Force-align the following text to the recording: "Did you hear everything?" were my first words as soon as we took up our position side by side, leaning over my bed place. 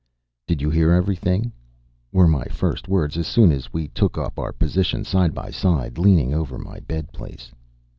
"Did 0.47 0.63
you 0.63 0.71
hear 0.71 0.89
everything?" 0.91 1.51
were 2.11 2.27
my 2.27 2.45
first 2.45 2.87
words 2.87 3.17
as 3.17 3.27
soon 3.27 3.51
as 3.51 3.71
we 3.71 3.87
took 3.89 4.17
up 4.17 4.39
our 4.39 4.51
position 4.51 5.03
side 5.03 5.35
by 5.35 5.51
side, 5.51 5.99
leaning 5.99 6.33
over 6.33 6.57
my 6.57 6.79
bed 6.79 7.11
place. 7.13 7.51